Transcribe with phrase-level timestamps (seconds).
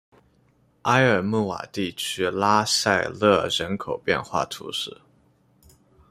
[0.81, 4.99] 埃尔穆瓦地区拉塞勒人口变化图示